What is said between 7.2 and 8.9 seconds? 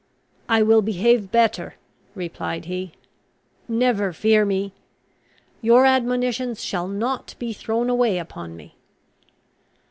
be thrown away upon me."